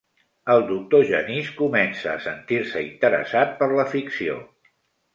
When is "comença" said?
1.59-2.11